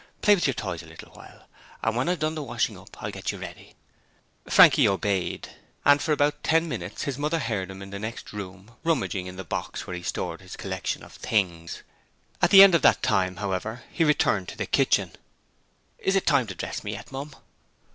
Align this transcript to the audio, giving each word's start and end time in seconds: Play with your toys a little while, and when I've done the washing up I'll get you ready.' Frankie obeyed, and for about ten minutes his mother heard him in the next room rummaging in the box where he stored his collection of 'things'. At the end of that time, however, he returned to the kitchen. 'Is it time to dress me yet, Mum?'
Play 0.23 0.33
with 0.33 0.47
your 0.47 0.55
toys 0.55 0.81
a 0.81 0.87
little 0.87 1.11
while, 1.11 1.43
and 1.83 1.95
when 1.95 2.09
I've 2.09 2.17
done 2.17 2.33
the 2.33 2.41
washing 2.41 2.75
up 2.75 2.99
I'll 3.03 3.11
get 3.11 3.31
you 3.31 3.37
ready.' 3.37 3.75
Frankie 4.49 4.87
obeyed, 4.87 5.49
and 5.85 6.01
for 6.01 6.11
about 6.11 6.41
ten 6.41 6.67
minutes 6.67 7.03
his 7.03 7.19
mother 7.19 7.37
heard 7.37 7.69
him 7.69 7.83
in 7.83 7.91
the 7.91 7.99
next 7.99 8.33
room 8.33 8.71
rummaging 8.83 9.27
in 9.27 9.35
the 9.35 9.43
box 9.43 9.85
where 9.85 9.95
he 9.95 10.01
stored 10.01 10.41
his 10.41 10.57
collection 10.57 11.03
of 11.03 11.13
'things'. 11.13 11.83
At 12.41 12.49
the 12.49 12.63
end 12.63 12.73
of 12.73 12.81
that 12.81 13.03
time, 13.03 13.35
however, 13.35 13.83
he 13.91 14.03
returned 14.03 14.47
to 14.47 14.57
the 14.57 14.65
kitchen. 14.65 15.11
'Is 15.99 16.15
it 16.15 16.25
time 16.25 16.47
to 16.47 16.55
dress 16.55 16.83
me 16.83 16.93
yet, 16.93 17.11
Mum?' 17.11 17.35